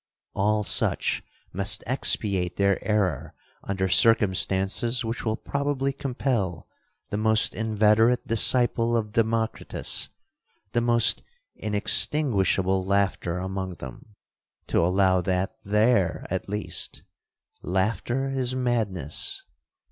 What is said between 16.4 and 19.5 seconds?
least, 'laughter is madness.'